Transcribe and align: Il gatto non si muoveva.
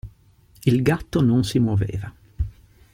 Il 0.65 0.81
gatto 0.81 1.21
non 1.21 1.43
si 1.43 1.59
muoveva. 1.59 2.11